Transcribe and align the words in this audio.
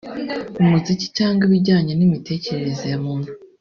umuziki 0.61 1.07
cyangwa 1.17 1.41
ibijyanye 1.47 1.93
n’imitekerereze 1.95 2.85
ya 2.91 2.99
muntu 3.05 3.29